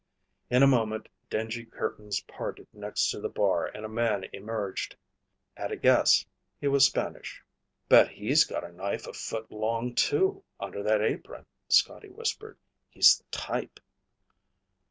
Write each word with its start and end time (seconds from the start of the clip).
In 0.49 0.63
a 0.63 0.67
moment 0.67 1.07
dingy 1.29 1.63
curtains 1.63 2.21
parted 2.21 2.65
next 2.73 3.11
to 3.11 3.19
the 3.19 3.29
bar 3.29 3.67
and 3.67 3.85
a 3.85 3.87
man 3.87 4.23
emerged. 4.33 4.95
At 5.55 5.71
a 5.71 5.75
guess, 5.75 6.25
he 6.59 6.67
was 6.67 6.87
Spanish. 6.87 7.39
"Bet 7.87 8.09
he's 8.09 8.43
got 8.43 8.63
a 8.63 8.71
knife 8.71 9.05
a 9.05 9.13
foot 9.13 9.51
long, 9.51 9.93
too, 9.93 10.43
under 10.59 10.81
that 10.81 11.03
apron," 11.03 11.45
Scotty 11.69 12.09
whispered. 12.09 12.57
"He's 12.89 13.19
the 13.19 13.25
type." 13.29 13.79